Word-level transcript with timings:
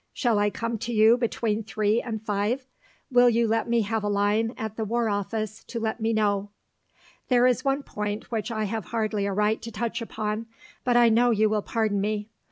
Shall 0.13 0.39
I 0.39 0.49
come 0.49 0.79
to 0.79 0.91
you 0.91 1.15
between 1.15 1.63
3 1.63 2.01
and 2.01 2.19
5? 2.23 2.65
Will 3.11 3.29
you 3.29 3.47
let 3.47 3.69
me 3.69 3.81
have 3.83 4.03
a 4.03 4.07
line 4.09 4.51
at 4.57 4.75
the 4.75 4.83
War 4.83 5.09
Office 5.09 5.63
to 5.65 5.79
let 5.79 5.99
me 6.01 6.11
know? 6.11 6.49
There 7.27 7.45
is 7.45 7.63
one 7.63 7.83
point 7.83 8.31
which 8.31 8.49
I 8.49 8.63
have 8.63 8.85
hardly 8.85 9.27
a 9.27 9.31
right 9.33 9.61
to 9.61 9.71
touch 9.71 10.01
upon, 10.01 10.47
but 10.83 10.97
I 10.97 11.09
know 11.09 11.29
you 11.29 11.49
will 11.49 11.61
pardon 11.61 12.01
me. 12.01 12.29